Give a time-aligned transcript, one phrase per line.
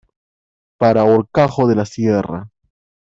[0.79, 2.49] Para Horcajo de la Sierra.